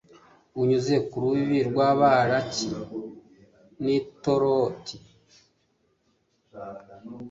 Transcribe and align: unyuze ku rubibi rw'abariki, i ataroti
unyuze 0.61 0.95
ku 1.07 1.15
rubibi 1.23 1.59
rw'abariki, 1.69 2.69
i 3.95 3.95
ataroti 4.01 4.97